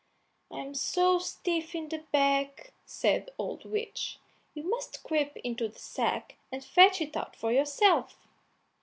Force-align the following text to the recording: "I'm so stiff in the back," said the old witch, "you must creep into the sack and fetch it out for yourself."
"I'm 0.51 0.73
so 0.73 1.19
stiff 1.19 1.75
in 1.75 1.89
the 1.89 1.99
back," 2.11 2.73
said 2.87 3.27
the 3.27 3.33
old 3.37 3.65
witch, 3.65 4.17
"you 4.55 4.63
must 4.67 5.03
creep 5.03 5.37
into 5.43 5.67
the 5.67 5.77
sack 5.77 6.37
and 6.51 6.65
fetch 6.65 7.01
it 7.01 7.15
out 7.15 7.35
for 7.35 7.51
yourself." 7.51 8.17